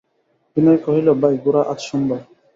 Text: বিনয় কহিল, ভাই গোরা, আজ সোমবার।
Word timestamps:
বিনয় 0.57 0.79
কহিল, 0.85 1.07
ভাই 1.21 1.35
গোরা, 1.43 1.61
আজ 1.71 1.79
সোমবার। 1.87 2.21